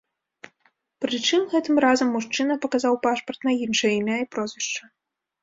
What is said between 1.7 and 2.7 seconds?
разам мужчына